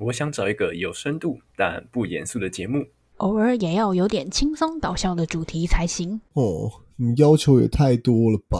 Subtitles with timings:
[0.00, 2.86] 我想找一个有深度但不严肃的节目。
[3.18, 6.20] 偶尔也要有点轻松搞笑的主题才行。
[6.32, 8.58] 哦，你要求也太多了吧？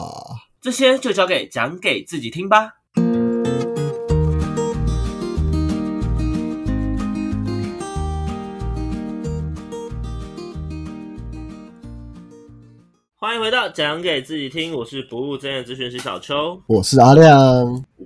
[0.60, 2.79] 这些就交给讲给自己听吧。
[13.40, 16.60] 迎回到讲给自己听，我是不务正业咨询师小邱。
[16.66, 17.34] 我是阿亮，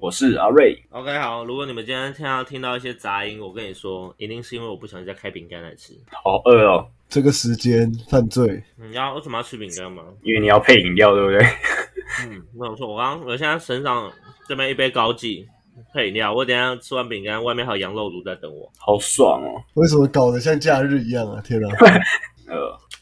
[0.00, 5.92] 我是阿瑞，OK，好，如果你们今天听到听到一些杂音，我跟你说，一定是因为我不小心在开饼干来吃。
[6.22, 10.04] 好饿哦，这个时间犯罪，你要为什么要吃饼干吗？
[10.22, 11.44] 因为你要配饮料，对不对？
[12.28, 12.86] 嗯，没有错。
[12.86, 14.08] 我刚我现在身上
[14.48, 15.48] 这边一杯高记
[15.92, 18.70] 配饮料，我等一下吃完饼干，外面还有羊肉炉在等我。
[18.78, 21.42] 好爽哦，为什么搞得像假日一样啊？
[21.44, 21.68] 天啊！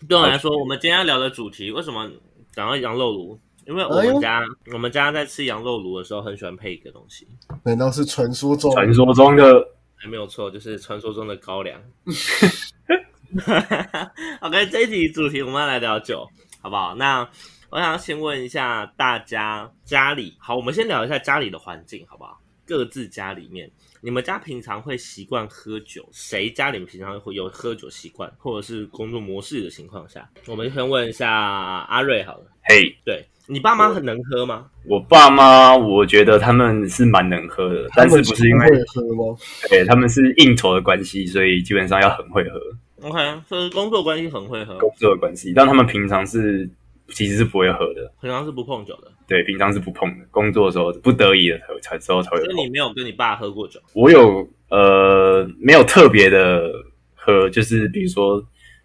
[0.02, 2.10] 呃，对我来说，我们今天要聊的主题，为什么
[2.52, 3.38] 讲到羊肉炉？
[3.64, 4.42] 因为我们家、
[4.72, 7.28] 我们家在吃羊肉炉的时候，很喜欢配一个东西，
[7.62, 11.80] 难道是传说中传说中的还没有错，就是传说中的高粱。
[14.40, 16.28] OK，这一集主题我们要来聊酒，
[16.60, 16.96] 好不好？
[16.96, 17.26] 那
[17.70, 22.40] 我想先问一下大家家里，好，我们先聊一下家里的环境，好不好？
[22.66, 23.70] 各自家里面，
[24.04, 26.04] 你们家平常会习惯喝酒？
[26.10, 30.28] 谁家里面平常会有喝酒习惯，或者是工作模式的情况下？
[30.48, 34.66] 我们先问一下阿瑞好了，嘿，对你爸妈很能喝吗？
[34.86, 39.38] 我爸妈，我觉得他们是蛮能喝的，但是不是因为会喝吗？
[39.70, 42.60] 对他们是应酬的关系，所以基本上要很会喝
[43.02, 46.68] ，OK，所以工作关系很会喝，工作的关系，但他们平常是
[47.12, 52.70] 其实是不会喝的，平常是不碰酒的，对，平常是不碰的，工作的时候不得已的才才之后才会碰所以你。
[52.70, 53.78] 没有跟你爸喝过酒。
[53.94, 56.70] 我有呃没有特别的
[57.14, 58.42] 喝，就是比如说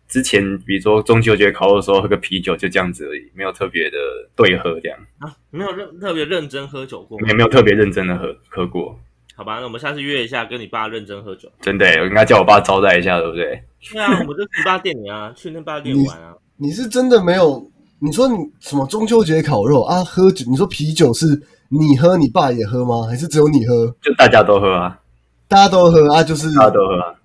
[0.07, 3.97] 之前比如说中秋节烤肉的时候喝个啤酒就这样子而已，没有特别的
[4.35, 8.99] 对喝这样，啊，没有认特别认真喝酒过吗也没有特别认真的喝喝过。
[9.35, 11.47] 好吧，那我们下次约一下，跟你爸认真喝酒。
[11.61, 13.63] 真的，我应该叫我爸招待一下，对不对？
[13.93, 16.33] 对啊，我们就去爸店里啊，去那爸店玩啊。
[16.57, 17.71] 你是真的没有？
[17.99, 20.03] 你说你什么中秋节烤肉啊？
[20.03, 20.45] 喝酒？
[20.49, 23.07] 你说啤酒是你喝，你爸也喝吗？
[23.07, 23.87] 还是只有你喝？
[24.01, 24.99] 就大家都喝啊，
[25.47, 26.23] 大家都喝啊？
[26.23, 27.15] 就是大家都喝啊，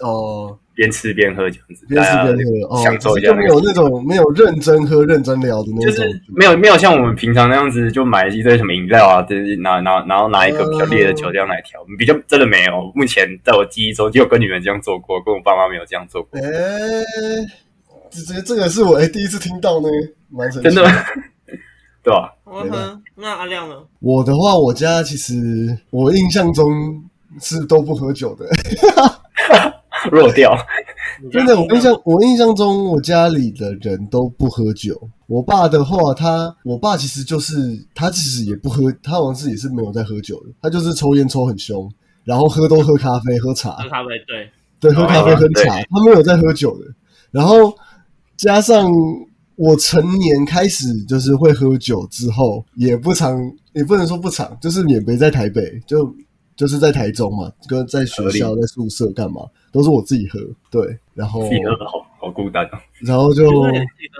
[0.00, 5.84] 哦，边吃边喝这样子，边吃边喝哦，享受一下就没有那种没有认真喝、认真聊的那种。
[5.84, 12.92] 就是没有没有像我们平常那样子，就买一堆什么饮料啊，就是拿拿然后拿一个比较烈的酒这样来调，比较真的没有。
[12.94, 16.44] 目前在我记忆中，只有跟你们这样做过，跟我爸妈没有这样做过哎、，
[18.10, 19.88] 这这这个是我哎、第一次听到呢，
[20.28, 20.90] 蛮神奇真的，
[22.02, 22.34] 对吧？
[22.44, 23.00] 我喝。
[23.14, 23.76] 那阿亮呢？
[24.00, 27.02] 我的话，我家其实我印象中
[27.40, 28.46] 是都不喝酒的，
[30.12, 30.54] 弱掉，
[31.32, 31.58] 真的。
[31.58, 35.08] 我印象我印象中，我家里的人都不喝酒。
[35.26, 37.54] 我爸的话，他我爸其实就是
[37.94, 41.90] 他其实也不喝，他好像是也是没有在喝酒的，他就是抽烟抽很凶，
[42.22, 46.84] 然后喝都喝咖啡喝茶，喝咖啡，对，对，喝咖啡哦喝茶，他没有在喝酒的。
[47.32, 47.76] 然后
[48.36, 48.90] 加上
[49.54, 53.38] 我成年开始就是会喝酒之后，也不常，
[53.72, 56.14] 也不能说不常，就是也没在台北，就
[56.54, 59.42] 就是在台中嘛，跟在学校、在宿舍干嘛，
[59.72, 60.38] 都是我自己喝。
[60.70, 62.78] 对，然后自己喝的好好孤单哦。
[63.00, 63.48] 然后就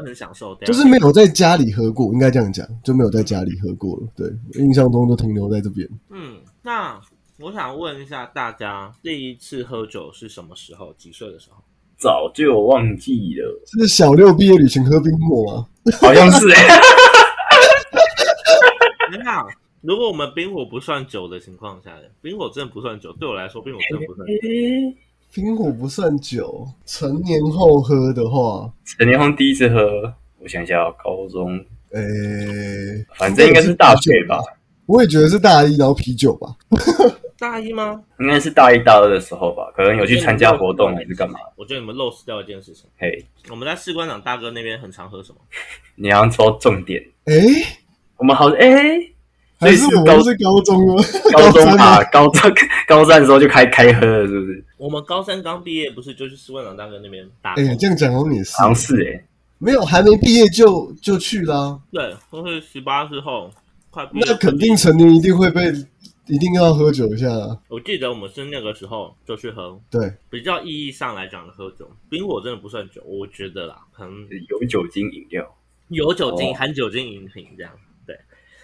[0.04, 4.08] 很享受，就是没有在家里喝过，应该这样讲，就没有在家里喝过了。
[4.16, 5.88] 对，印象中就停留在这边。
[6.10, 6.98] 嗯，那
[7.38, 10.94] 我想问一下大家，第一次喝酒是什么时候？
[10.94, 11.62] 几岁的时候？
[11.98, 15.66] 早就忘记了，是小六毕业旅行喝冰火吗？
[16.00, 16.80] 好像是哎、
[19.10, 19.46] 你好，
[19.80, 24.34] 如果我们冰火不算酒的情况下，冰火真的不算酒，对我来说，冰火真的不算酒。
[25.32, 31.56] 冰火不算酒，成年后喝的话，成年后第一次喝，我想一下哦，高中，
[31.92, 34.38] 诶、反正应该是大学吧，
[34.86, 36.48] 我也觉得是大一，然后啤酒吧。
[37.38, 38.02] 大一吗？
[38.20, 41.38] 应该是大一、大二的时候吧，可能有去参加活动还是干嘛。
[41.56, 42.84] 我觉得你们漏失掉一件事情。
[42.98, 45.38] 嘿，我们在士官长大哥那边很常喝什么？
[45.94, 47.34] 你要说重点，诶、
[48.16, 48.68] 我们好哎、
[49.58, 51.04] 还是我高们是高中哦？
[51.32, 52.52] 高中 三吗吧，高中
[52.86, 54.64] 高三的时候就开开喝了，是不是？
[54.78, 57.74] 我们高三刚毕业，不是就去士官长大哥那边打哎、呀？
[57.78, 59.24] 这样讲好像也是好，像是哎、
[59.58, 61.78] 没有还没毕业就就去啦。
[61.90, 63.50] 对，都是十八之后
[63.90, 64.24] 快毕业。
[64.26, 65.72] 那肯定成年一定会被，
[66.28, 67.60] 一定要喝酒一下啊。
[67.68, 75.56] 我记得我们是那个时候就去喝，对，比较意义上来讲的喝酒，冰火真的不算酒，我觉得啦，可能有酒精饮料
[75.88, 77.72] 有酒精、哦含酒精饮品这样。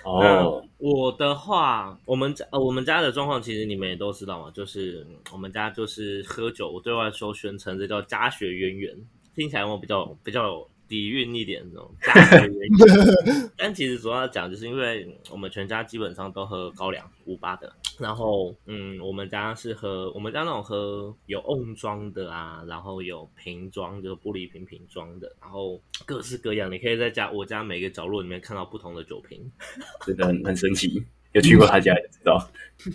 [0.05, 0.45] 哦，那
[0.79, 8.97] 我的话，我们家呃我们家的状况其实你们也都知道嘛，就是嗯我们家就是喝酒，我对外说宣称这叫家学渊源，
[9.37, 13.51] 听起来我比较比较有底蕴一点那种家里的原因。
[13.57, 29.51] 但其实主要讲，就是因为我们全家基本上都喝高粱五八的，然后嗯，我们家是喝我们家那种喝有瓮装的啊，然后有瓶装，就是玻璃瓶瓶装的，然后各式各样，你可以在家我家每个角落里面看到不同的酒瓶。
[30.05, 31.03] 真的很很神奇。
[31.33, 32.47] 有去过他家也知道，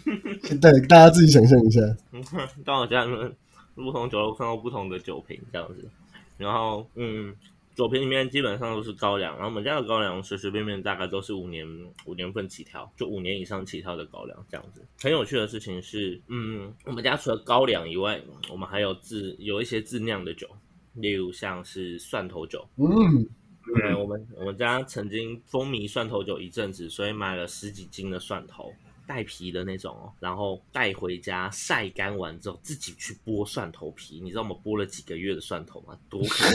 [0.62, 1.82] 对，大家自己想象一下。
[2.12, 2.24] 嗯，
[2.64, 3.36] 到我家里面
[3.74, 5.90] 不同角落看到不同的酒瓶这样子，
[6.38, 7.34] 然后嗯，
[7.78, 11.64] 酒瓶里面基本上都是高粱，然后我们家的高粱随随便便大概都是五年
[12.08, 14.84] 五年份起跳，就五年以上起跳的高粱这样子。
[15.00, 18.20] 很有趣的事情是，嗯，我们家除了高粱以外，
[18.50, 20.50] 我们还有自有一些自酿的酒，
[20.96, 23.24] 例如像是蒜头酒，嗯，
[23.76, 28.74] 对，我们我们家曾经风靡蒜头酒一阵子，所以买了十几斤的蒜头，
[29.08, 34.20] 带皮的那种哦，然后带回家晒干完之后，自己去剥蒜头皮。
[34.22, 35.98] 你知道我们剥了几个月的蒜头吗？
[36.10, 36.46] 多可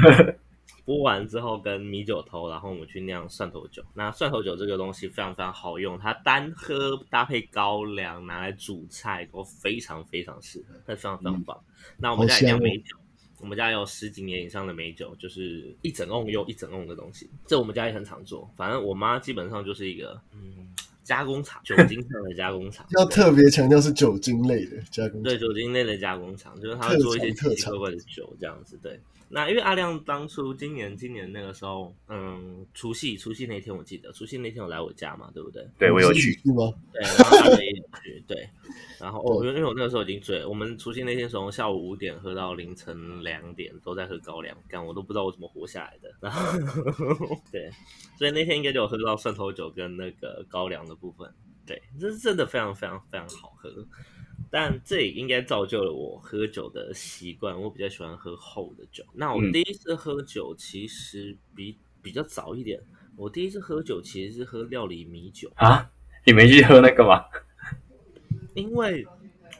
[0.00, 0.32] 怕！
[0.84, 3.84] 剥完之后跟米酒头，然后我们去酿蒜头酒。
[3.94, 11.62] 那蒜头酒这个东西非常非常好用，它单喝搭配高粱拿来煮菜都非常非常适合，它非常非常棒。
[11.98, 12.96] 那我们家也酿美酒。
[13.38, 17.28] 我们家有十几年以上的美酒，就是一整瓮又一整瓮的东西。
[17.44, 18.48] 这我们家也很常做。
[18.56, 22.86] 反正我妈基本上就是一个嗯加工厂，酒精上的加工厂。
[22.98, 25.22] 要特别强调是酒精类的加工。
[25.22, 28.78] 对，酒精类的加工厂，就是他会做一些特奇怪怪的酒这样子。
[28.82, 28.98] 对。
[29.34, 35.66] 那因为阿亮当初今年今年那个时候，嗯，除夕除夕那天我记得，除夕那天有来我家嘛，对不对？
[35.78, 36.32] 对，我有去。
[36.32, 36.70] 是吗？
[36.92, 37.72] 对，然后阿磊也
[38.02, 38.22] 去。
[38.26, 38.46] 对。
[39.00, 40.50] 然后哦，因为我那个时候已经醉了。
[40.50, 46.14] 我们除夕那天从下午五点喝到凌晨两点，都在喝高粱，干我都不知道我怎么活下来的。
[46.20, 46.58] 然后
[47.50, 47.70] 对，
[48.18, 51.32] 所以那天应该就有喝到蒜头酒跟那个高粱的部分。
[51.64, 53.86] 对，这是真的非常非常非常好喝。
[54.50, 59.02] 但这也应该造就了我喝酒的习惯，我比较喜欢喝厚的酒。
[59.14, 62.78] 那我第一次喝酒其实比比较早一点，
[63.16, 65.90] 我第一次喝酒其实是喝料理米酒啊。
[66.26, 67.24] 你没去喝那个吗？
[68.54, 69.06] 因为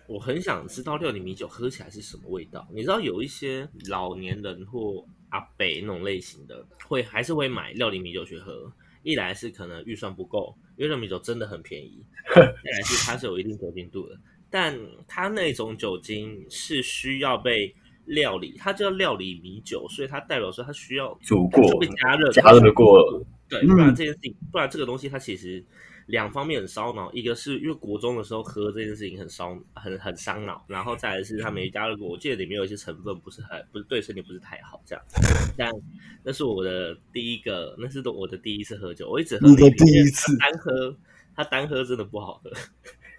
[0.06, 2.69] 我很想知道料理米酒喝起来是什么味道。
[2.70, 8.70] 你知道有一些老年人或阿北那种类型的，会还是会买料理米酒去喝。
[9.02, 12.02] 一来是可能预算不够，因为热米酒真的很便宜；
[12.34, 14.16] 再来是它是有一定酒精度的。
[14.50, 14.78] 但
[15.08, 23.25] 它那种酒精是需要被料理，它叫料理米酒，所以它代表说它需要煮过、被加热、加热过。
[23.49, 25.64] 对，不然这件事情，不然这个东西它其实
[26.12, 27.11] 两方面很烧脑。
[27.12, 35.03] 一个是因为国中的时候喝这件事情很烧、很很伤脑，然后再来是它没加热过，我记得里面有一些成分不是很不是对身体不是太好这样。
[35.56, 35.70] 但
[36.23, 39.49] 那是我的第一个，那是我的第一次喝酒，我一直喝。
[39.49, 40.94] 你的第一次单喝，
[41.35, 42.50] 它单喝真的不好喝。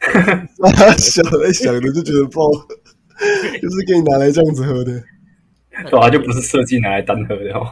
[0.97, 2.67] 想来想的就觉得不好喝，
[3.59, 5.03] 就是给你拿来这样子喝的，
[5.89, 7.67] 对啊，就不是设计拿来单喝的哦，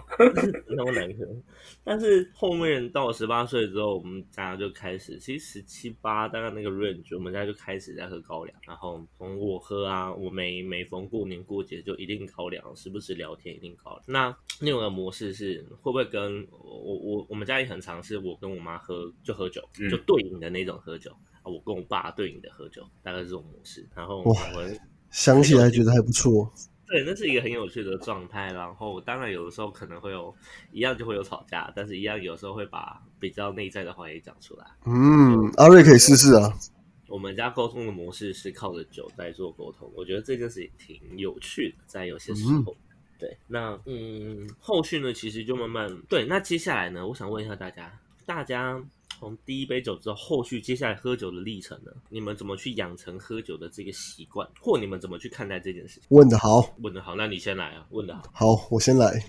[0.68, 1.26] 那么难喝。
[1.84, 8.56] 但是后面到我十八岁之后，我们家就开始，其实十七八大概那个 range，我们家就开始在喝高粱。
[8.68, 14.04] 然后从我喝啊，我每每逢过年过节就一定高粱，时不时聊天一定高粱。
[14.08, 21.12] 那另外一个模式是会不会跟我我我们家也很常是我跟我妈喝就喝酒，就对饮的那种喝酒。
[21.44, 23.88] 啊，我跟我爸对应的喝酒，大概是这种模式。
[23.96, 26.52] 然后我们想起来觉得还不错。
[26.92, 28.52] 对，那是一个很有趣的状态。
[28.52, 30.36] 然后当然有的时候可能会有
[30.74, 34.66] 一样就会有吵架，但是一样有时候会把比较内在的话也讲出来。
[34.86, 36.54] 嗯，阿瑞可以试试啊。
[37.08, 42.76] 我们家沟通的模式是靠着酒在做沟通，我觉得这件事情挺有趣的，在有些时候。
[43.18, 46.26] 对，那嗯，后续呢，其实就慢慢对。
[46.26, 48.84] 那接下来呢，我想问一下大家，大家。
[49.22, 51.92] 从第一杯酒之后，后续接下来喝酒的历程呢？
[52.10, 56.06] 你们怎么去养成喝酒的这个习惯，或你们怎么去看待这件事情？
[56.10, 57.86] 问的好，问的好，那你先来啊！
[57.92, 59.24] 问的好，好，我先来。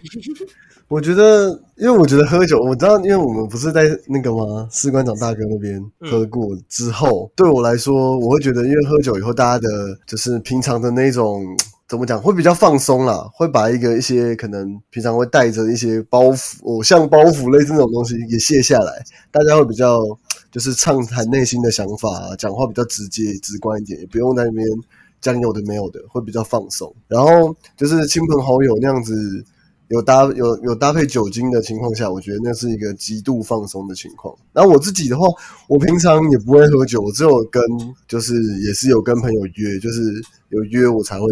[0.89, 4.67] 我觉得，因为我觉得喝酒，我知道，因为我们不是在那个吗？
[4.73, 9.69] 士官长大哥那边喝过之后，对我来说，我会觉得，因为喝酒以后，大家的
[10.07, 11.45] 就是平常的那种。
[11.93, 13.29] 怎么讲会比较放松啦？
[13.35, 20.01] 会把一个一些可能平常会带着一些包袱、偶像包袱类似那种东西也卸下来，大家会比较
[20.51, 24.67] 就是畅谈内心的想法，讲话比较直接直观一点，也不用在那边
[25.21, 26.91] 讲有的没有的，会比较放松。
[27.09, 29.45] 然后就是亲朋好友那样子
[29.89, 34.35] 有搭有有搭配酒精的情况下，我觉得那是一个极度放松的情况。
[34.55, 35.27] 然后我自己的话，
[35.69, 37.63] 我平常也不会喝酒，我只有跟
[38.09, 40.01] 就是也是有跟朋友约，就是
[40.49, 41.27] 有约我才会。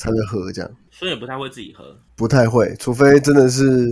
[0.00, 3.90] 才会喝这样，所以也不太会自己喝，不太会，除非真的是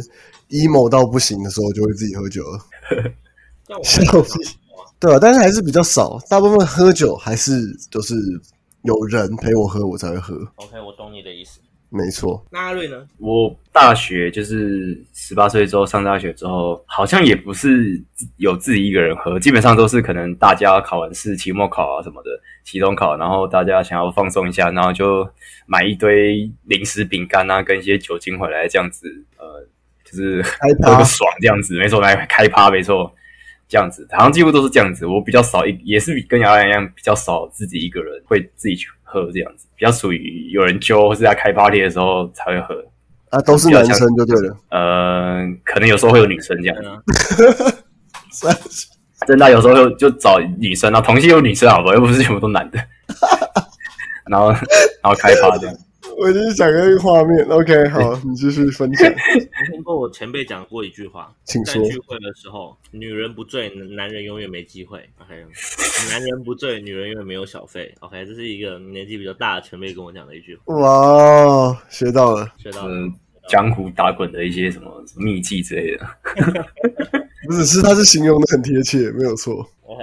[0.49, 2.59] emo 到不行的时候，就会自己喝酒了。
[3.85, 4.31] 笑屁，
[4.99, 7.61] 对啊，但是还是比较少，大部分喝酒还是
[7.91, 8.15] 都是
[8.85, 10.35] 有人陪我喝，我才会喝。
[10.57, 11.61] OK，我懂你的意思。
[11.91, 13.07] 没错，那阿瑞呢？
[13.17, 17.99] 我大学就是十八岁之后上大学之后，好像也不是
[18.37, 22.31] 有自己一个人喝，基本上都是可能大家考完试、期末考啊什么的，
[22.63, 25.27] 期中考，然后大家想要放松一下，然后就
[25.67, 29.67] 买一堆零食、饼干啊，跟一些酒精回来，这样子，呃，
[30.05, 33.11] 就是开喝个爽这样子，没错，来开趴，没错，
[33.67, 35.07] 这样子，好像几乎都是这样子。
[35.07, 42.85] 我比较少一，也是跟姚洋一样，比较少自己一个人会自己去喝这样子，比较属于有人揪或是在开 party 的时候才会喝。
[43.31, 44.57] 啊，都是男生就对了。
[44.71, 46.77] 呃，可能有时候会有女生这样
[49.27, 52.79] 真的有时候就就找女生啊，同性有女生好吧，又不是全部都男的。
[54.31, 54.61] 然后然
[55.03, 55.75] 后开趴这样，
[56.21, 57.45] 我就是想那个画面。
[57.49, 61.83] OK， 好，你继续分享， 我听过我前辈讲过一句话，请说。
[61.83, 64.99] 在聚会的时候，女人不醉，男人永远没机会。
[65.19, 65.35] OK，
[66.11, 67.95] 男人不醉，女人永远没有小费。
[68.01, 72.95] OK，这是一个年纪比较大的前辈跟我讲的一句话，哇，学到了，学到了。
[72.95, 73.15] 嗯，
[73.49, 76.07] 江湖打滚的一些什么秘技之类的，
[77.47, 79.65] 不只是他是形容的很贴切，没有错。
[79.85, 80.03] OK，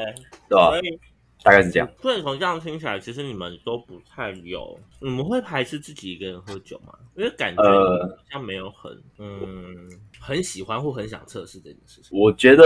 [0.49, 0.79] 对吧所？
[0.79, 0.99] 以
[1.45, 1.87] 大概是这样。
[2.01, 6.93] 所以从这样听起来，其实你们都不太有，你们会排斥自己一个人喝酒吗？
[7.15, 9.87] 因为感觉呃好像没有很嗯
[10.19, 12.09] 很喜欢或很想测试这件事情。
[12.19, 12.63] 我觉得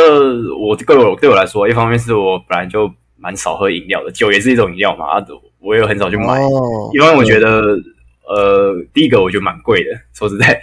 [0.57, 5.25] 我对我对我来说，一方面是我本来就蛮少喝饮料的，酒也是一种饮料嘛，啊，
[5.59, 6.41] 我也很少去买。
[6.41, 7.77] 哦，因为我觉得，
[8.25, 10.61] 呃，第一个我觉得蛮贵的，说实在，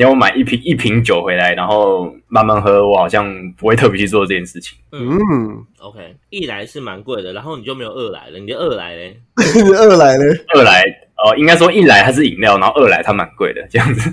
[0.00, 4.78] 你要我买一瓶一瓶酒回来，然后慢慢喝，我好像不会特别去做这件事情。
[4.92, 9.20] 嗯嗯，，OK，一来是蛮贵的，然后你就没有二来了，你的二来嘞？
[9.36, 10.82] 二来嘞，二来，
[11.18, 14.10] 哦、应该说一来它是饮料，然后二来它蛮贵的，这样子，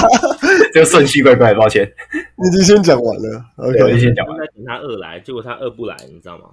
[0.72, 1.86] 这个顺序怪怪，抱歉。
[2.10, 3.44] 你已经先讲完了。
[3.70, 4.34] 对，我就 OK，先讲完。
[4.34, 6.44] 了在等他二来，结果他二不来，你知道吗？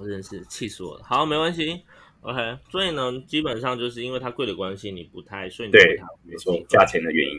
[0.00, 1.02] 我真是气死我了。
[1.04, 1.80] 好，没关系。
[2.22, 7.38] OK，所以呢，基本上就是因为它贵的关系，你不太，所以你对不太没错，价钱的原因。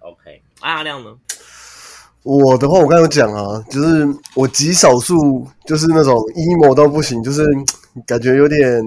[0.00, 1.10] OK，阿亮呢？
[2.22, 4.04] 我的话我刚刚有讲啊，就是
[4.34, 7.46] 我极少数就是那种 emo 到不行，就是
[8.04, 8.82] 感觉有点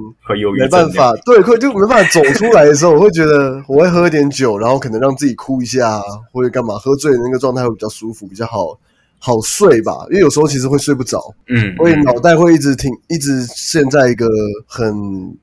[0.58, 6.02] 没办法，对，会就没办法走出来的时候，我会觉得我会喝一点酒，然后可能让自己哭一下，
[6.34, 8.78] 或者干嘛，喝醉的那个状态会比较舒服，比较好
[9.20, 9.94] 好睡吧。
[10.10, 14.28] 因为有时候其实会睡不着，嗯，所以脑袋会一直停一直陷在一个
[14.68, 14.94] 很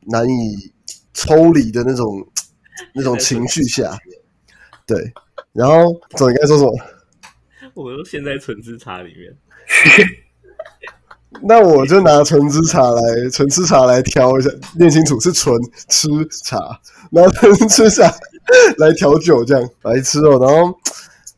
[0.02, 0.70] 难以
[1.14, 2.26] 抽离的那种
[2.94, 3.96] 那种情绪下。
[4.86, 5.12] 对，
[5.56, 6.72] 然后总应该说什么？
[7.74, 9.36] 我都陷在纯芝茶里面。
[11.42, 14.48] 那我就拿纯芝茶来纯吃茶来调一下，
[14.78, 15.54] 念清楚是纯
[15.88, 16.08] 吃
[16.44, 18.10] 茶，然后纯吃茶
[18.78, 20.38] 来调酒，这样来吃哦。
[20.40, 20.74] 然后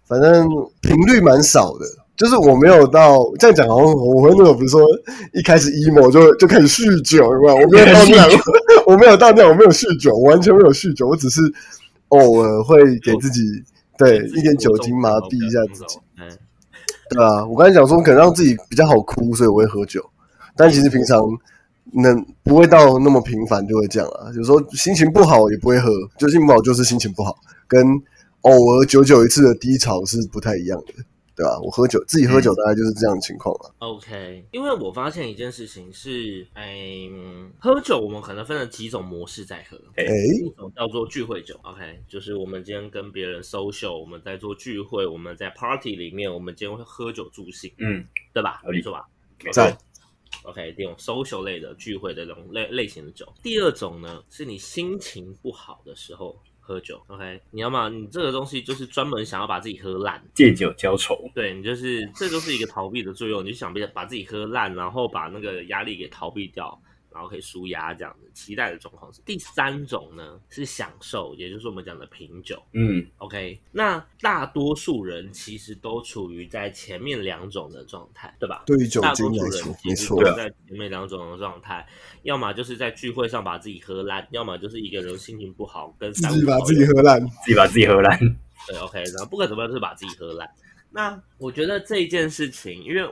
[0.06, 0.46] 反正
[0.80, 1.84] 频率蛮少的，
[2.16, 4.86] 就是我没有到这样讲，好像我会那种比如说
[5.32, 7.56] 一开始 emo 就就开始酗酒，有没有？
[7.56, 8.30] 我没有到那样，
[8.86, 11.40] 我没有到那样，我没有酗酒，我完全没有酗酒，我只是
[12.08, 13.40] 偶尔会给自己
[13.98, 15.98] 对一点酒精麻痹一下自己。
[16.18, 16.26] 嗯，
[17.10, 20.02] 对啊，我刚才讲说可能让自己比较好哭，所以我会喝酒，
[20.56, 21.20] 但其实平常
[21.92, 24.30] 能不会到那么频繁就会这样啊。
[24.36, 27.36] 有时候心情不好也不会喝，就心情不好就是心情不好，
[27.66, 27.84] 跟
[28.42, 30.92] 偶尔久久一次的低潮是不太一样的，
[31.38, 33.70] 对吧、我喝酒自己喝酒大概就是这样的情况啊。
[33.78, 39.76] OK，因为我发现一件事情是，哎、嗯喝酒我们可能分了几种模式在喝。
[39.94, 40.12] 哎哎、
[40.44, 48.04] 一种叫做聚会酒，OK，就是我们今天跟别人 social，我们在做聚会，我们在 party 里面，我们今天会喝酒助兴，嗯，
[48.34, 48.60] 对吧？
[48.64, 49.06] 合理没错吧
[49.44, 49.78] 没错在
[50.42, 53.32] ，？OK，这种 social 类的聚会的这种类类型的酒。
[53.44, 56.36] 第二种呢，是你心情不好的时候
[56.68, 61.16] 喝酒，OK，你要么你这个东西就是专门想要把自己喝烂，借酒浇愁。
[61.34, 66.78] 对你就是这就是一个逃避的作用，你就想别把自己喝烂，然后把那个压力给逃避掉，
[67.18, 68.30] 然后可以舒压这样子。
[68.32, 72.62] 期待的状况是第三种呢，是享受，也就是我们讲的品酒。
[72.72, 78.62] 嗯，OK，那大多数人其实都处于在前面两种的状态，对吧？
[78.64, 81.84] 对于酒大多数精来说人，其没错实都，是在前面两种的状态，
[82.22, 87.20] 要么就是在聚会上把自己喝烂，要么就是一个人心情不好，跟自三己把自己喝烂。
[87.20, 88.16] 自己把自己喝烂。
[88.68, 90.48] 对，OK，然后不管怎么样，就是把自己喝烂。
[90.90, 93.10] 那我觉得这一件事情，因为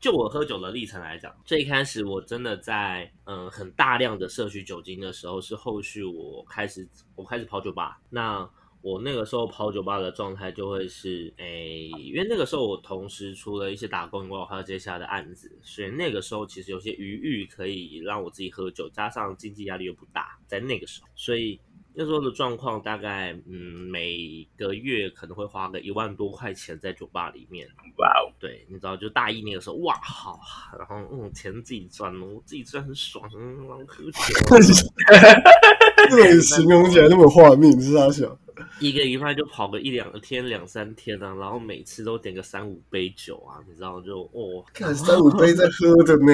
[0.00, 8.00] 就我喝酒的历程来讲，最开始我真的在嗯、很大量的摄取酒精的时候，是后续我开始我开始跑酒吧。
[8.08, 8.48] 那
[8.80, 21.60] 我那个时候跑酒吧的状态就会是，诶，因为那个时候我同时除了一些打工以外，我还有接下的案子，所以那个时候其实有些余裕可以让我自己喝酒，加上经济压力又不大，在那个时候，所以
[22.00, 27.66] 那时候的状况大概，嗯，每个月可能会花个一万多块钱在酒吧里面。
[27.96, 30.38] 哇哦，对，你知道，就大一那个时候，哇，好，
[30.78, 34.20] 然后嗯，钱自己赚，我自己赚很爽，嗯，然后喝酒，
[36.08, 38.38] 这种形容起来那么有画面，你是他想。
[38.78, 46.32] 一个礼拜就跑个一两天、两三天啊，然后每次都点个三五杯酒啊，你知道就哦，看三五杯在喝的呢。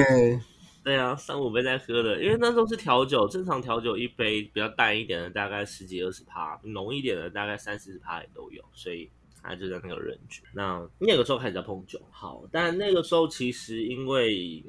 [0.85, 9.09] 对啊，三五杯在喝的，因为那时候是调酒，正常调酒一杯比较淡一点的大概十几二十趴，浓一点的大概三四十趴也都有，所以
[9.41, 10.45] 它就在那个人群。
[10.53, 14.63] 那那个时候开始在碰酒，好，但那个时候其实因为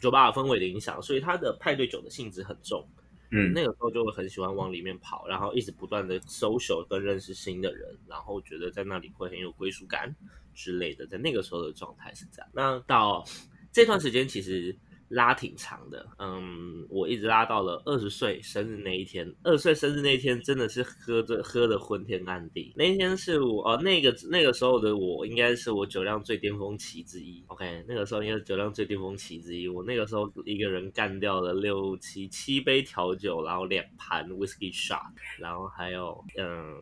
[0.00, 2.88] 酒吧氛围的影响，所以它的派对酒的性质很重。
[3.30, 10.16] 嗯，那个时候就会很喜欢往里面跑，然后一直不断的 social 跟认识新的人，然后觉得在那里会很有归属感
[10.54, 12.48] 之类的，在那个时候的状态是这样。
[12.54, 13.22] 那到
[13.70, 14.74] 这段时间其实。
[15.10, 19.28] 拉挺长的，嗯，我一直拉到了二十岁生日那一天。
[19.42, 22.72] 二十岁生日那一天，真的是喝着喝的昏天暗地。
[22.76, 27.42] 那一天是我，呃，那个那个时候的我，应该是我酒量最巅峰期之一。
[27.48, 29.66] OK，那个时候应该是酒量最巅峰期之一。
[29.66, 36.76] 我那个时候一个人干掉了六七七杯调酒，然后两盘 whisky shot，然后还有嗯。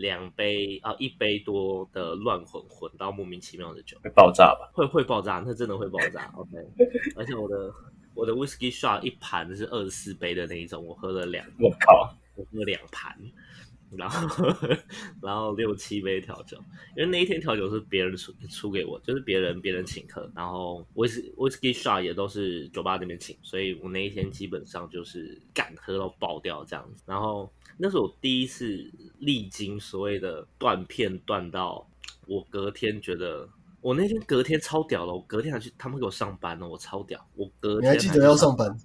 [0.00, 4.70] 两杯啊，一杯多的乱混混到莫名其妙的酒会爆炸吧？
[4.72, 6.32] 会会爆炸，那真的会爆炸。
[6.36, 6.50] OK，
[7.16, 7.72] 而且我的
[8.14, 13.16] 我的 Whisky Shot 一盘是二十四杯的那一种，我喝了两，我靠，我喝了两盘。
[13.94, 14.56] 然后，
[15.20, 16.56] 然后六七杯调酒，
[16.96, 27.04] 因为那一天调酒是别人出出给我，就是别人别人请客，然后威士威士忌 shot 也都是酒吧那边请，所以我那一天基本上就是敢喝到爆掉这样子。
[27.06, 31.86] 然后那是我第一次历经所谓的断片断到，
[32.26, 33.48] 我隔天觉得
[33.80, 38.76] 我那天隔天超屌了，我隔天还去他们给我上班呢，我超屌，我隔天你还记得要上班。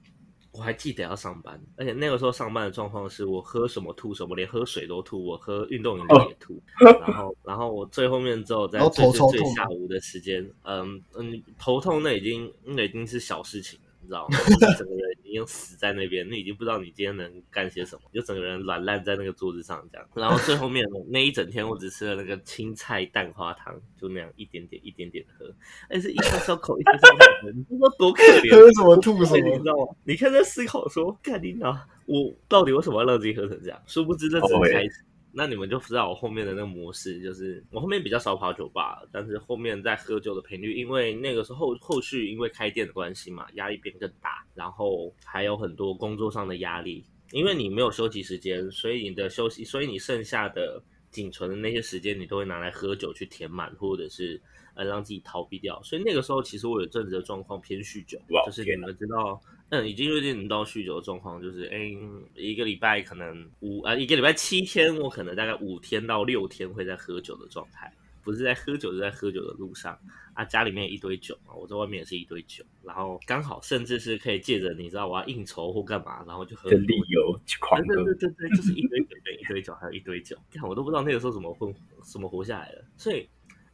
[0.54, 6.60] 我还记得要上班，而且那个时候上班的状况是我喝什么吐什么，连喝水都吐，我喝运动饮料也吐。
[6.80, 14.08] 然后，然后我最后面之后在最最最下午的时间，嗯嗯，头痛那已经那已经是小事情了，你。
[14.08, 14.38] 知道吗？
[14.80, 20.08] 整个人已经死在那边，你已经不知道你今天能干些什么，就整个人软烂在那个桌子上这样。
[20.16, 25.46] 然后最后面那一整天，我只吃了那个青菜蛋花汤，就那样一点点一点点喝，
[25.90, 28.52] 但是一小小口一小小口喝，你说多可怜？
[28.52, 29.48] 喝什么吐什么？
[29.48, 29.96] 你知道吗？
[30.04, 31.78] 你看在思考说，干你娘？
[32.06, 33.82] 我到底为什么要让自己喝成这样？
[33.86, 35.04] 殊不知这只是开始。
[35.38, 50.82] 那你们就知道我后面的那个模式，就是我后面比较少跑酒吧，但是后面在喝酒的频率，因为那个时候后续因为开店的关系嘛，压力变更大，然后还有很多工作上的压力，因为你没有休息时间，所以你的休息，所以你剩下的
[51.18, 54.40] 仅存的那些时间，你都会拿来喝酒去填满，或者是
[54.76, 55.82] 呃让自己逃避掉。
[55.84, 59.42] 所以那个时候其实我有阵子的状况偏酗酒，就是你们知道。
[59.70, 61.92] 嗯，已经有点到酗酒的状况，就是哎，
[62.36, 67.92] 一个礼拜可能五啊，一个礼拜七天，我可能大概五天到六天会在喝酒的状态，
[68.28, 69.98] 不是在喝酒，就在喝酒的路上
[70.34, 70.44] 啊。
[70.44, 83.26] 家里面一堆酒嘛，我在外面也是一堆酒，然后刚好甚至是可以借着你知道我要应酬或干嘛，然后就喝理由去狂喝，对对对对，就是一堆酒对一堆酒，还有一堆酒，看我都不知道那个时候怎么混，怎么活下来的，所以。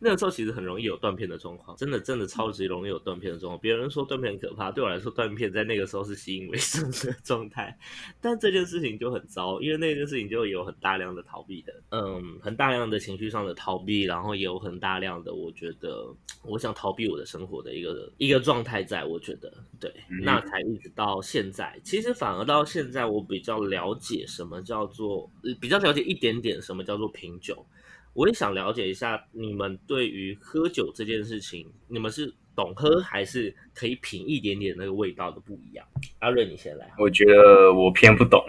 [0.04, 3.60] 那个时候其实很容易有断片的状况，真的真的超级容易有断片的状况。
[3.62, 7.78] 别人说断片很可怕，对我来说断片在那个时候是习以为常的 状态。
[8.20, 16.14] 但这件事情就很糟，因为那件事情就有很大量的逃避的，嗯，很大量的情绪上的逃避，然后也有很大量的我觉得
[16.44, 19.90] 我想逃避我的生活的一个一个状态，在我觉得对，
[20.22, 27.66] 那才一直到现在，其实反而到现在我比较了解什么叫做比较了解一点点什么叫做品酒。
[28.14, 35.84] 我也想了解一下你们对于喝酒这件事情，你们是懂喝还是可以品一点点那个味道的不一样？
[36.20, 36.92] 阿瑞，你先来。
[37.00, 38.40] 我觉得我偏不懂，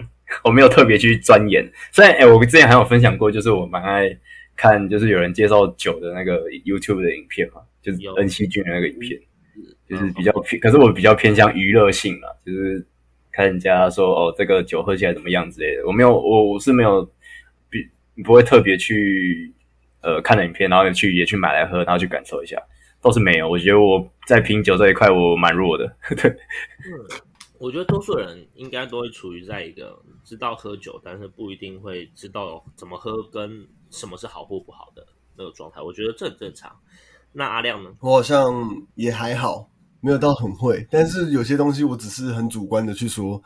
[0.44, 1.66] 我没有特别去钻研。
[1.92, 4.18] 虽然哎，我之前还有分享过，就是我蛮爱
[4.54, 9.18] 看，就是有人介绍酒的那个 YouTube 的影片嘛，就是恩熙俊的那个影片，
[9.88, 10.60] 就是比较偏。
[10.60, 12.86] 可是我比较偏向娱乐性嘛，就是
[13.32, 15.86] 看人家说哦，这个酒喝起来怎么样之类的。
[15.86, 17.10] 我没有，我我是没有。
[17.70, 17.88] 比
[18.22, 19.52] 不会特别去
[20.04, 22.56] 呃看了影片，然后去也去买来喝，然后去感受一下，
[23.00, 23.48] 倒是没有。
[23.48, 25.86] 我觉得我在品酒这一块我蛮弱的。
[26.14, 27.20] 对，嗯，
[27.58, 35.80] 我觉得多数人应该都会处于在一个知道喝酒，但是不一定会知道怎么喝跟什么是好或不好的那个状态。
[35.80, 36.70] 我觉得这很正常。
[37.32, 37.90] 那阿亮呢？
[38.00, 38.52] 我好像
[38.94, 39.68] 也还好，
[40.00, 43.42] 没有到很会，但是有些东西我只是很主观的去说。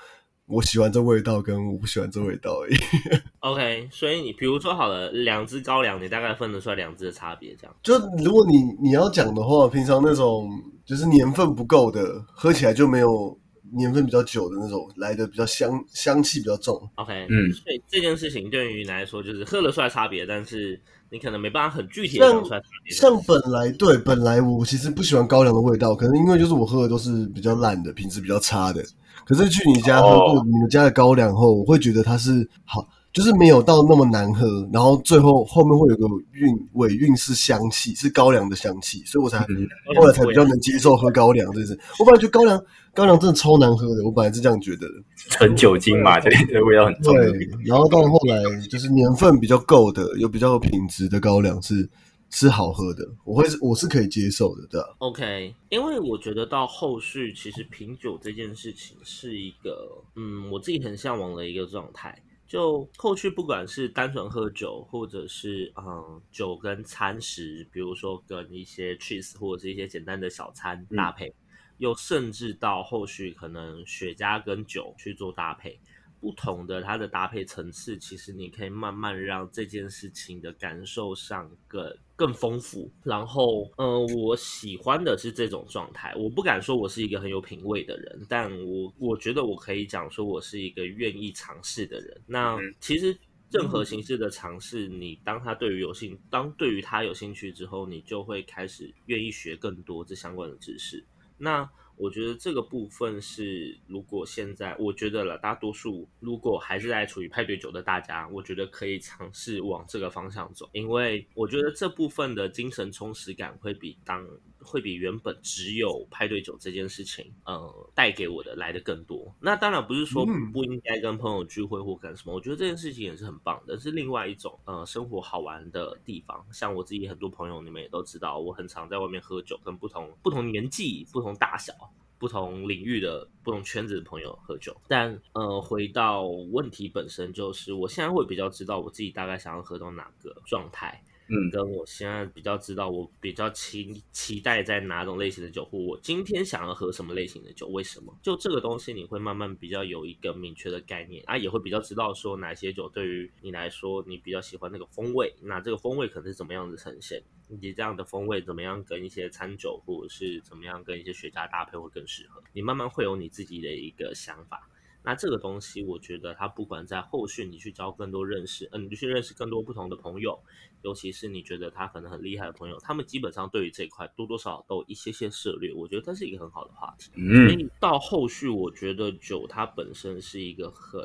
[0.49, 2.75] 我喜欢这味道，跟我不喜欢这味道而已。
[3.41, 7.77] OK，所以你比如说好了，两只高粱，你大概分得出来两只的差别，这样。
[7.83, 10.49] 就如果你你要讲的话，平常那种
[10.87, 13.39] 就是年份不够的，喝起来就没有
[13.73, 16.75] 年份比较久的那种来的比较香香气比较重。
[16.97, 22.95] OK，嗯所以这件事情对于你来说就是喝了出来差别，但是你可能没办法很具体的讲出来差别。
[22.95, 28.85] 像本来对本来我其实不喜欢高粱的味道，可能因为就是我喝的都是比较烂的，品质比较差的。
[29.25, 39.67] 可是去你家喝过哦你们家的高粱后，我会觉得它是好，就是没有到那么难喝，然后最后后面会有个韵尾韵是香气，是高粱的香气，所以我才嗯
[39.97, 41.81] 后来才比较能接受喝高粱这件事。
[41.99, 44.95] 我本来觉得高粱高粱真的超难喝的，我本来是这样觉得的。
[45.31, 47.15] 纯酒精嘛，这这味道很重。
[47.15, 47.33] 对，
[47.65, 51.89] 然后到后来就是年份比较够的，有比较有品质的高粱是
[52.31, 62.17] 是好喝的，我会是我是可以接受的，对吧、OK，因为我觉得到后续，其实品酒这件事情是一个，嗯，我自己很向往的一个状态。
[62.49, 70.97] 就后续不管是单纯喝酒，或者是嗯酒跟餐食，比如说跟一些 cheese 或者是一些简单的小餐嗯。
[70.97, 71.35] 搭配，
[71.77, 75.79] 又甚至到后续可能雪茄跟酒去做搭配，
[76.21, 82.91] 不同的它的搭配层次，其实你可以慢慢让这件事情的感受上更更丰富。
[83.03, 86.15] 然后，嗯、我喜欢的是这种状态。
[86.17, 92.21] 我不敢说我是一个很有品味的人，但我我觉得我可以讲说我是一个愿意尝试的人。
[92.27, 93.17] 那嗯其实。
[93.51, 101.03] 任何形式的尝试，你当他对于有兴，当对于他有兴趣之后，你就会开始愿意学更多这相关的知识。
[101.39, 101.67] 那
[101.99, 114.27] 我觉得这个部分是，如果现在我觉得了，大多数如果还是在处于派对酒的大家，我觉得可以尝试往这个方向走，因为我觉得这部分的精神充实感会比当
[114.61, 119.35] 会比原本只有派对酒这件事情，呃，带给我的来的更多。
[119.41, 126.45] 那当然不是说嗯不应该跟朋友聚会或干什么，我觉得这件事情也是很棒的，是另外一种呃生活好玩的地方。
[126.53, 131.73] 像我自己很多朋友，你们也都知道，我很常在外面喝酒，跟不同不同年纪、不同大小。
[132.21, 148.19] 不同领域的不同圈子的朋友喝酒，但呃，回到问题本身，就是我现在会比较知道我自己大概想要喝到哪个状态，嗯，跟我现在比较知道我比较期期待在哪种类型的酒，或我今天想要喝什么类型的酒，为什么？
[148.23, 164.67] 就这个东西，你会慢慢比较有一个明确的概念啊，也会比较知道说哪些酒对于你来说你比较喜欢那个风味，那这个风味可能是怎么样的呈现，以及这样的风味怎么样跟一些餐酒或者是怎么样跟一些雪茄搭配会更适合，你慢慢会有你自己的一个想法。
[165.05, 170.39] 那这个东西，我觉得它不管在后续你去交更多认识，嗯、你去认识更多不同的朋友，
[170.83, 177.11] 尤其是你觉得他可能很厉害的朋友，他们基本上对于这一块多多少少都有一些些涉猎，我觉得这是一个很好的话题。
[177.15, 181.01] 嗯所嗯，以到后续，我觉得酒它本身是一个很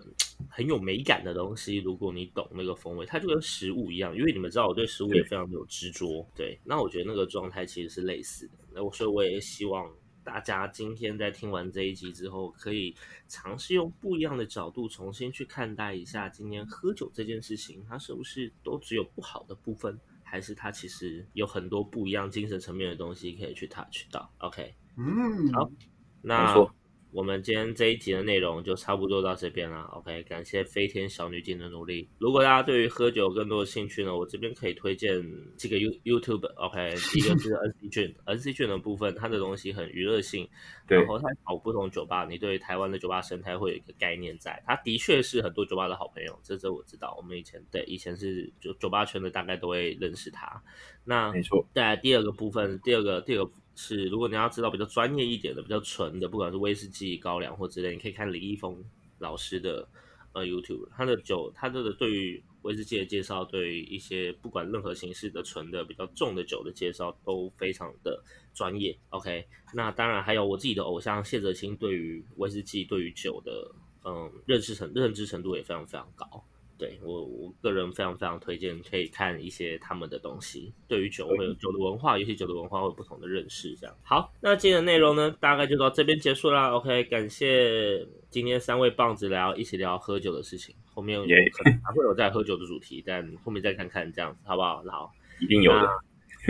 [0.49, 1.77] 很有美感的东西。
[1.77, 6.25] 如果你懂那个风味，它就跟食物一样，因为你们知道我对食物也非常有执着。
[6.35, 8.53] 对，那我觉得那个状态其实是类似的。
[8.73, 9.91] 那我所以我也希望
[10.23, 12.95] 大家今天在听完这一集之后，可以
[13.27, 24.73] 尝试用不一样的角度重新去看待一下今天喝酒这件事情，它是不是都只有不好的部分，还是它其实有很多不一样精神层面的东西可以去 touch 到？OK。
[24.95, 25.73] 嗯，好没
[26.21, 26.73] 那错
[27.13, 29.83] 我们今天这一集的内容就差不多到这边了。
[29.93, 32.09] OK，感谢飞天小女警的努力。
[32.17, 35.21] 如果大家对于喝酒有更多的兴趣呢，我这边可以推荐
[35.55, 36.47] 几个 You YouTube。
[36.55, 40.49] OK， 一个是 NC 卷，NC 卷的部分，它的东西很娱乐性，
[40.87, 44.63] 然后它跑不同酒吧，你对台湾的酒吧生态会有一个概念在。
[44.65, 47.13] 它的确是很多酒吧的好朋友，这这我知道。
[47.15, 50.63] 我们以前对以前是酒酒吧圈的，大概都会认识他。
[51.05, 58.83] 那没错，再来第二个部分，第二个第二个是，如果你要知道比较专业一点的、比较纯的，不管是威士忌、高粱或之类，你可以看李易峰
[59.17, 59.87] 老师的
[60.33, 68.97] 呃 YouTube，他的酒，他的对于威士忌的介绍，对于一些不管任何形式的纯的、比较重的酒的介绍，都非常的专业。
[69.09, 73.71] OK，那当然还有我自己的偶像谢哲青，对于威士忌、对于酒的
[74.05, 76.45] 嗯认识程认知程度也非常非常高。
[76.77, 83.75] 对我我个人非常非常推荐可以看一些他们的东西，对于酒会有酒的文化，尤其酒的文化会有不同的认识。
[83.79, 86.71] 这样好，那今天的内容呢，大概就到这边结束啦。
[86.71, 94.83] OK，感谢今天三位棒子聊一起聊喝酒的事情，后面有可能还会有在喝酒的主题，但后面再看看这样子好不好？
[94.89, 95.87] 好，一定有的。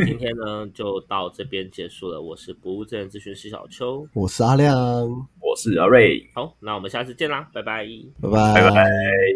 [0.06, 2.20] 今天呢就到这边结束了。
[2.20, 4.76] 我是不务正业咨询师小邱，我是阿亮，
[5.40, 7.86] 我是阿瑞，好，那我们下次见啦，拜拜。
[8.20, 9.34] 拜拜，拜拜。